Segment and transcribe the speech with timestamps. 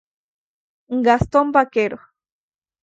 [1.05, 1.97] Gastón Baquero.